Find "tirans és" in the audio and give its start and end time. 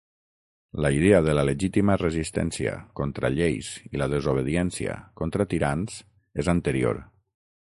5.55-6.55